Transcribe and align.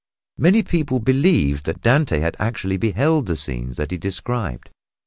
Many 0.39 0.63
people 0.63 0.99
believed 0.99 1.65
that 1.65 1.81
Dante 1.83 2.17
had 2.21 2.35
actually 2.39 2.77
beheld 2.77 3.27
the 3.27 3.35
scenes 3.35 3.77
that 3.77 3.91
he 3.91 3.97
described. 3.97 4.71